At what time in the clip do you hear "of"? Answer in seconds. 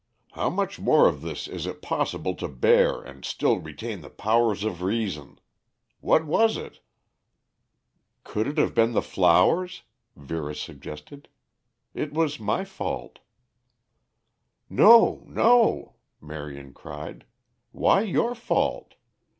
1.07-1.21, 4.63-4.81